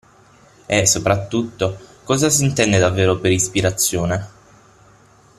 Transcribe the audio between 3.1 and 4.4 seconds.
per ispirazione?